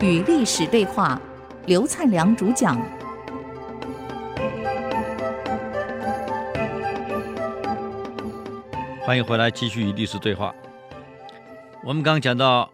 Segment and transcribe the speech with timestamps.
[0.00, 1.20] 与历史对话，
[1.66, 2.80] 刘灿良主讲。
[9.00, 10.54] 欢迎回来，继续与历史对话。
[11.82, 12.70] 我们刚讲到，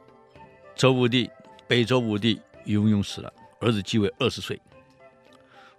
[0.76, 1.30] 周武帝，
[1.66, 4.60] 北周武帝禹文邕死了，儿子继位二十岁，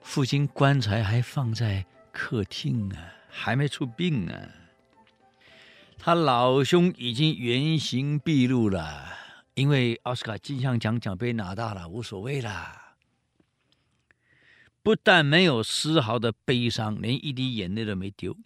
[0.01, 2.97] 父亲棺材还放在客厅啊，
[3.29, 4.33] 还没出殡啊。
[5.99, 9.13] 他老兄已经原形毕露了，
[9.55, 12.95] 因为奥斯卡金像奖奖杯拿到了，无所谓啦。
[14.83, 18.37] 不但没有丝毫的悲伤，连一滴眼泪都没丢，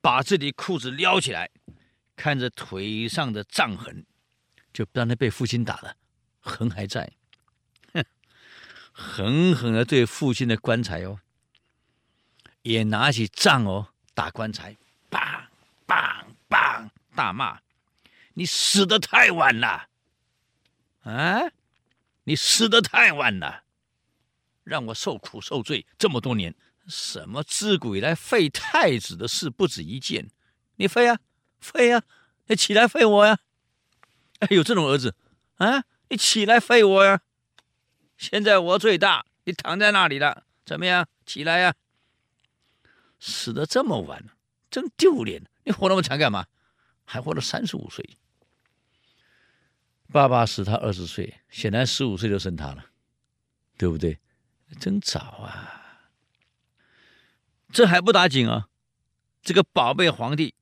[0.00, 1.50] 把自己裤子撩起来，
[2.16, 4.06] 看着腿上的杖痕，
[4.72, 5.96] 就不让他被父亲打了，
[6.40, 7.12] 痕还在，
[7.92, 8.04] 哼，
[8.90, 11.20] 狠狠的对父亲的棺材哦，
[12.62, 14.76] 也拿起杖哦打棺材，
[15.10, 15.44] 棒。
[15.86, 17.60] 棒棒大骂，
[18.34, 19.88] 你死得太晚了！
[21.02, 21.50] 啊，
[22.24, 23.64] 你死得太晚了，
[24.62, 26.54] 让我受苦受罪这么多年。
[26.86, 30.30] 什么自古以来废太子的事不止一件，
[30.76, 31.18] 你废呀，
[31.58, 32.02] 废呀，
[32.46, 33.38] 你起来废我呀！
[34.40, 35.16] 哎，有这种儿子
[35.56, 37.22] 啊，你起来废我呀！
[38.18, 41.08] 现在我最大，你躺在那里了，怎么样？
[41.24, 41.74] 起来呀！
[43.18, 44.24] 死得这么晚，
[44.70, 45.44] 真丢脸。
[45.64, 46.46] 你活那么长干嘛？
[47.06, 48.18] 还活了三十五岁。
[50.12, 52.86] 爸爸死他二十岁，显然十五岁就生他了，
[53.76, 54.18] 对不对？
[54.80, 55.80] 真早啊！
[57.72, 58.68] 这还不打紧啊！
[59.42, 60.54] 这个宝贝皇帝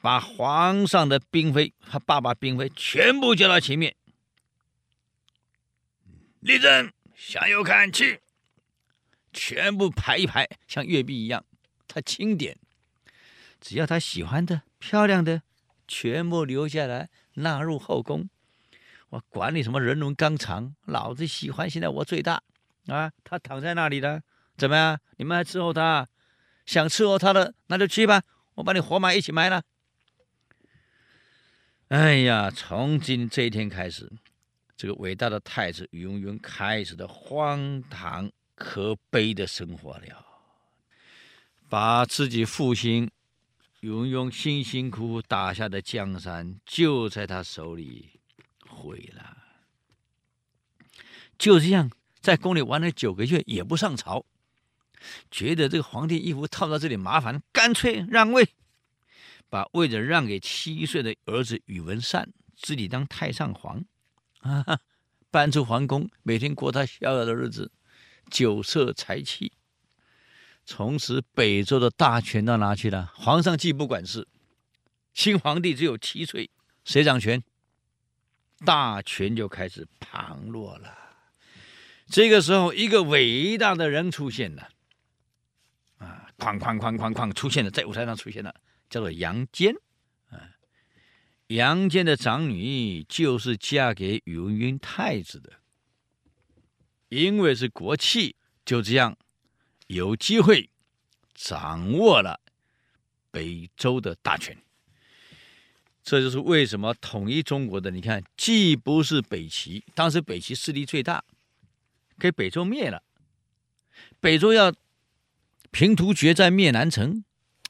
[0.00, 3.96] 把皇上的嫔妃，他爸爸嫔妃全部叫到前面，
[6.40, 8.20] 立正，向右看齐，
[9.32, 11.44] 全部排一排，像阅兵一样，
[11.86, 12.58] 他清点。
[13.60, 15.42] 只要他喜欢的、漂亮的，
[15.86, 18.28] 全部留下来纳入后宫。
[19.12, 21.68] 我管你什么人伦纲常，老子喜欢。
[21.68, 22.42] 现在我最大
[22.86, 23.12] 啊！
[23.22, 24.22] 他躺在那里了，
[24.56, 24.98] 怎么样？
[25.18, 26.08] 你们还伺候他？
[26.64, 28.22] 想伺候他的，那就去吧。
[28.54, 29.64] 我把你活埋一起埋了。
[31.88, 34.10] 哎呀，从今这一天开始，
[34.78, 40.26] 这个伟大的太子禹文邕开始的荒唐可悲的生活了，
[41.68, 43.10] 把自己父亲。
[43.80, 48.21] 禹文邕辛辛苦苦打下的江山，就在他手里
[48.82, 49.38] 毁了。
[51.38, 54.24] 就这样，在宫里玩了九个月，也不上朝，
[55.30, 58.48] 觉得这个皇帝衣服套到这里麻烦，干脆让位，
[59.48, 63.84] 把位置让给七岁的儿子宇文善，自己当太上皇，
[64.40, 64.80] 啊，
[65.30, 67.70] 搬出皇宫，每天过他逍遥的日子，
[68.30, 69.52] 酒色财气。
[70.64, 73.10] 从此，北周的大权到哪去了？
[73.16, 74.28] 皇上既不管事，
[75.12, 76.50] 新皇帝只有七岁，
[76.84, 77.42] 谁掌权？
[78.64, 80.96] 大权就开始旁落了。
[82.06, 84.68] 这个时候，一个伟大的人出现了，
[85.98, 88.54] 啊，哐哐哐哐哐出现了，在舞台上出现了，
[88.90, 89.74] 叫做杨坚。
[90.28, 90.38] 啊，
[91.46, 95.52] 杨坚的长女就是嫁给宇文赟太子的，
[97.08, 99.16] 因为是国戚，就这样。
[99.88, 100.70] 有机会
[101.34, 102.40] 掌握了
[103.30, 104.56] 北周的大权，
[106.02, 107.90] 这就是为什么统一中国的。
[107.90, 111.24] 你看，既不是北齐，当时北齐势力最大，
[112.18, 113.02] 给北周灭了。
[114.20, 114.72] 北周要
[115.70, 117.24] 平图决战灭南陈，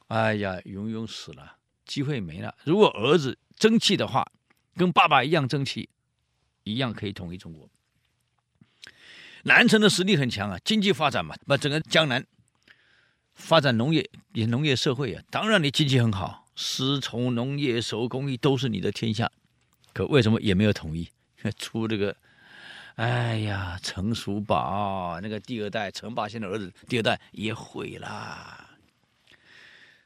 [0.08, 2.54] 哎呀，永永死了，机会没了。
[2.64, 4.26] 如果儿子争气的话，
[4.76, 5.90] 跟爸爸一样争气，
[6.64, 7.68] 一样可以统一中国。
[9.44, 12.24] 南陈的实力很强啊，经济发展嘛，把整个江南
[13.34, 19.30] 发展农业也农业社会啊，当然你经济很好，丝绸、农业、手工艺都是你的天下。
[19.92, 21.08] 可为什么也没有统一？
[21.58, 22.16] 出这个，
[22.94, 28.70] 哎呀，陈叔宝那个第二代，陈霸先的儿子，第二代也毁了。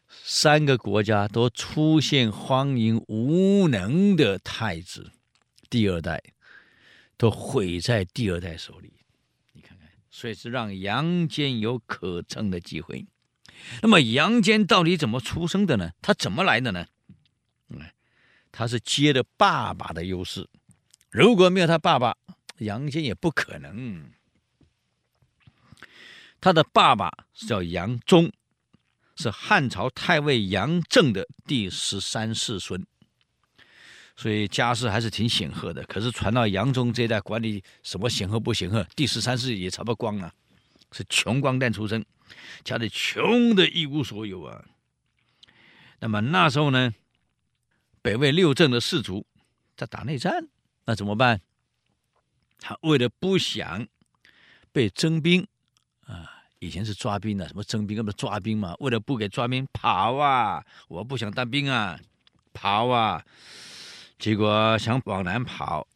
[0.08, 5.12] 三个国家都出现荒淫无能的太子，
[5.68, 6.22] 第二代
[7.16, 8.92] 都毁在第二代手里。
[9.52, 13.06] 你看看所以是让杨坚有可乘的机会。
[13.82, 15.90] 那么杨坚到底怎么出生的呢？
[16.02, 16.86] 他怎么来的呢？
[17.68, 17.80] 嗯，
[18.52, 20.48] 他是接着爸爸的优势。
[21.10, 22.16] 如果没有他爸爸，
[22.58, 24.10] 杨坚也不可能。
[26.40, 28.30] 他的爸爸是叫杨忠，
[29.16, 32.86] 是汉朝太尉杨正的第十三世孙。
[34.16, 38.86] 所以家世还是挺显赫的，可是传到杨忠这一代，管理什么显赫不显赫？
[38.94, 40.32] 第十三世也差不光了，
[40.92, 42.04] 是穷光蛋出身，
[42.64, 44.64] 家里穷的一无所有啊。
[46.00, 46.94] 那么那时候呢，
[48.02, 49.26] 北魏六镇的士族
[49.76, 50.48] 在打内战，
[50.84, 51.40] 那怎么办？
[52.58, 53.86] 他为了不想
[54.72, 55.46] 被征兵
[56.06, 62.00] 啊，以前是抓兵的，什么征兵，那么抓兵嘛，为了不给抓兵跑啊，我不想当兵啊，
[62.54, 63.24] 跑啊，
[64.18, 65.86] 结果想往南跑，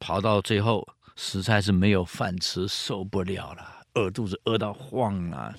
[0.00, 5.56] 跑到最后实在是没有饭吃，受不了了，饿肚子饿到慌了，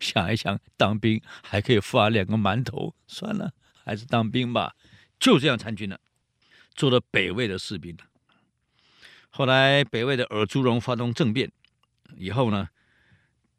[0.00, 3.52] 想一想当兵还可以发两个馒头，算了，
[3.84, 4.74] 还是当兵吧，
[5.20, 6.00] 就这样参军了，
[6.74, 7.94] 做了北魏的士兵。
[9.28, 11.52] 后来北魏的尔朱荣发动政变
[12.16, 12.70] 以后呢，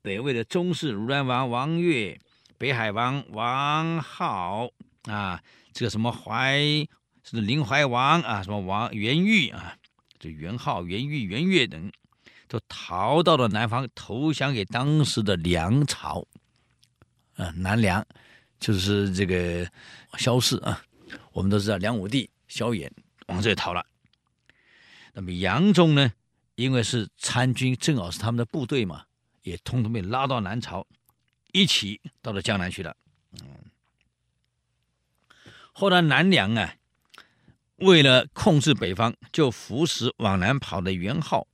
[0.02, 2.20] 北魏的宗室如来王王悦、
[2.58, 4.70] 北海王王浩
[5.04, 5.44] 啊，
[5.74, 6.60] 这个什么怀
[7.24, 9.78] 是林怀王啊，什么王元玉啊，
[10.18, 11.92] 这元浩、元玉、元悦等，
[12.54, 16.24] 都逃到了南方，投降给当时的梁朝。
[17.36, 18.06] 啊，南梁
[18.60, 19.68] 就是这个
[20.20, 20.80] 萧氏啊，
[21.32, 22.88] 我们都知道梁武帝萧衍
[23.26, 23.84] 往这里逃了。
[25.14, 26.14] 那么杨忠呢？
[26.54, 29.04] 因为是参军，正好是他们的部队嘛，
[29.42, 30.86] 也通通被拉到南朝，
[31.54, 32.96] 一起到了江南去了。
[33.42, 33.48] 嗯，
[35.72, 36.76] 后来南梁啊，
[37.78, 41.48] 为了控制北方，就扶持往南跑的元昊，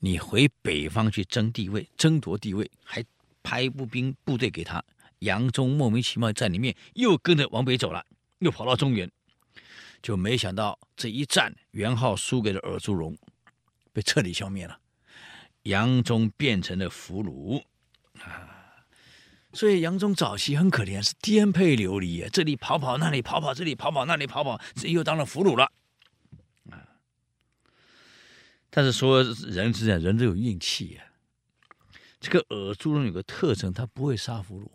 [0.00, 3.04] 你回北方去争地位、争夺地位，还
[3.42, 4.82] 派步兵部队给他。
[5.20, 8.04] 杨忠莫名其妙在里面又跟着往北走了，
[8.38, 9.10] 又跑到中原。
[10.00, 13.16] 就没想到这一战，元昊输给了尔朱荣，
[13.92, 14.78] 被彻底消灭了。
[15.64, 17.62] 杨忠变成了俘虏
[18.22, 18.54] 啊！
[19.52, 25.72] 所以杨忠早期很可怜，是颠沛流离，这里跑跑，那里跑跑，这里跑跑，那里跑跑，这又当了俘虏了！
[28.70, 31.06] 但是说人之间人都有运气啊。
[32.20, 34.68] 这个尔朱荣有个特征，他不会杀俘虏，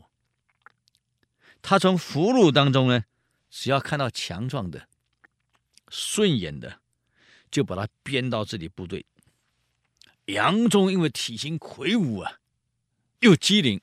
[1.61, 3.03] 他从俘虏当中呢，
[3.49, 4.87] 只要看到强壮的。
[5.95, 6.79] 顺眼的，
[7.51, 9.05] 就把他编到这里部队。
[10.25, 12.39] 杨忠因为体型魁梧啊，
[13.19, 13.79] 又机灵，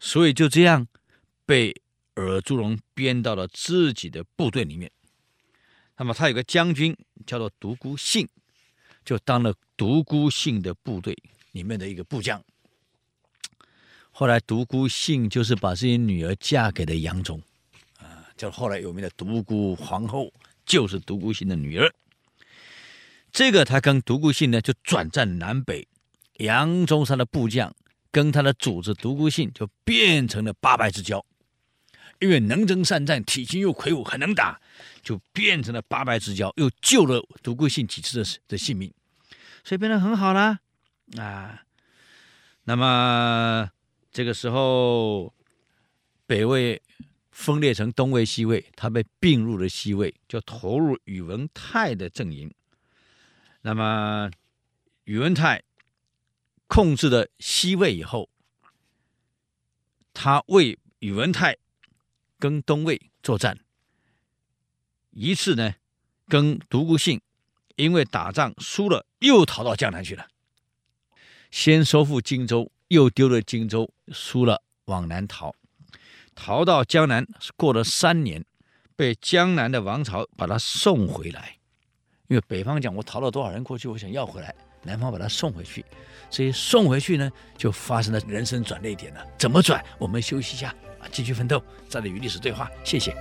[0.00, 0.88] 所以就这样
[1.46, 1.80] 被
[2.14, 4.90] 尔朱荣编到了自己的部队里面。
[5.98, 8.28] 那么他有个将军叫做独孤信，
[9.08, 11.16] 就当了独孤信的部队
[11.52, 12.44] 里面的一个部将。
[14.10, 17.40] 后来独孤信就是把自己女儿嫁给了杨忠，
[17.96, 20.30] 啊，就是后来有名的独孤皇后。
[20.66, 21.90] 就是独孤信的女儿，
[23.32, 25.88] 这个他跟独孤信呢就转战南北，
[26.40, 27.74] 杨忠他的部将
[28.10, 31.24] 跟他的主子独孤信就变成了八拜之交，
[32.20, 34.60] 因为能征善战，体型又魁梧，很能打，
[35.02, 38.92] 就变成了八拜之交，又救了独孤信几次的的性命，
[39.64, 40.60] 所以变得很好啦
[41.16, 41.62] 啊。
[42.64, 43.70] 那么
[44.10, 45.32] 这个时候，
[46.26, 46.82] 北魏。
[47.30, 52.52] 分裂成东魏、西魏，他被并入了西魏，就投入宇文泰的阵营。
[53.60, 54.28] 那么，
[55.04, 55.62] 宇文泰
[56.66, 58.28] 控制了西魏以后，
[60.12, 61.56] 他为宇文泰
[62.38, 63.58] 跟东魏作战。
[65.10, 65.74] 一次呢，
[66.28, 67.20] 跟独孤信
[67.76, 70.28] 因为打仗输了，又逃到江南去了。
[71.50, 75.54] 先收复荆州，又丢了荆州，输了，往南逃。
[76.34, 77.26] 逃到江南，
[77.56, 78.44] 过了三年，
[78.94, 81.58] 被江南的王朝把他送回来。
[82.28, 85.84] 因为北方讲我逃了多少人过去，我想要回来，男方把她送回去，
[86.30, 89.24] 所以送回去呢，就发生了人生转捩点了。
[89.38, 89.84] 怎么转？
[89.98, 90.68] 我们休息一下
[91.00, 92.70] 啊，继续奋斗，再来与历史对话。
[92.84, 93.14] 谢谢。